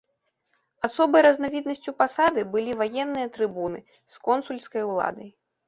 [0.87, 3.79] Асобай разнавіднасцю пасады былі ваенныя трыбуны
[4.17, 5.29] з консульскай уладай.